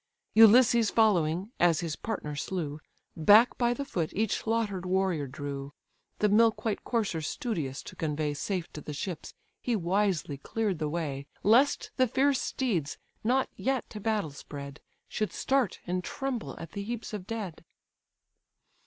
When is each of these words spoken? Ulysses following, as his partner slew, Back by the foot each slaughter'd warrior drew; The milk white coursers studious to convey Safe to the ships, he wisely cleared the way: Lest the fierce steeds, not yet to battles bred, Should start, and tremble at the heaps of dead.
Ulysses 0.33 0.89
following, 0.89 1.51
as 1.59 1.81
his 1.81 1.95
partner 1.95 2.35
slew, 2.35 2.79
Back 3.15 3.55
by 3.59 3.71
the 3.75 3.85
foot 3.85 4.11
each 4.15 4.37
slaughter'd 4.37 4.83
warrior 4.83 5.27
drew; 5.27 5.73
The 6.17 6.27
milk 6.27 6.65
white 6.65 6.83
coursers 6.83 7.27
studious 7.27 7.83
to 7.83 7.95
convey 7.95 8.33
Safe 8.33 8.67
to 8.73 8.81
the 8.81 8.93
ships, 8.95 9.35
he 9.61 9.75
wisely 9.75 10.37
cleared 10.39 10.79
the 10.79 10.89
way: 10.89 11.27
Lest 11.43 11.91
the 11.97 12.07
fierce 12.07 12.41
steeds, 12.41 12.97
not 13.23 13.49
yet 13.55 13.87
to 13.91 13.99
battles 13.99 14.41
bred, 14.41 14.81
Should 15.07 15.31
start, 15.31 15.79
and 15.85 16.03
tremble 16.03 16.59
at 16.59 16.71
the 16.71 16.81
heaps 16.81 17.13
of 17.13 17.27
dead. 17.27 17.63